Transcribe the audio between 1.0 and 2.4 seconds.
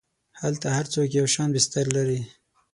یو شان بستر لري.